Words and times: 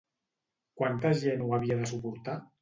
Quanta 0.81 1.11
gent 1.25 1.45
ho 1.45 1.51
havia 1.59 1.79
de 1.83 1.91
suportar? 1.93 2.41